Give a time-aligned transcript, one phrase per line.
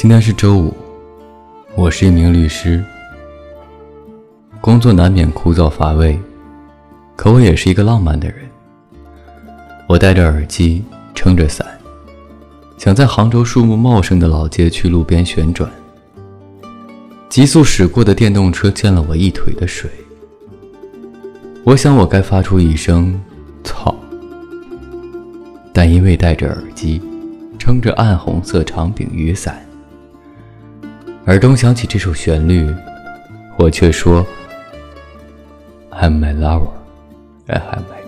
[0.00, 0.74] 今天是周五，
[1.74, 2.82] 我是一名律师，
[4.58, 6.18] 工作难免枯燥乏味，
[7.14, 8.36] 可我也是一个浪漫的人。
[9.86, 10.82] 我戴着耳机，
[11.14, 11.66] 撑着伞，
[12.78, 15.70] 想在杭州树木茂盛的老街区路边旋转。
[17.28, 19.90] 急速驶过的电动车溅了我一腿的水，
[21.62, 23.20] 我想我该发出一声
[23.62, 23.94] “操”，
[25.74, 27.02] 但因为戴着耳机，
[27.58, 29.62] 撑着暗红色长柄雨伞。
[31.26, 32.74] 耳中响起这首旋律，
[33.56, 34.26] 我却说
[35.92, 36.70] ：“I'm my lover,
[37.46, 37.99] I have my。”